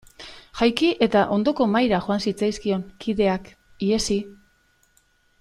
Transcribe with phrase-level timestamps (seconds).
[0.59, 3.53] Jaiki eta ondoko mahaira joan zitzaizkion kideak
[3.91, 4.19] ihesi.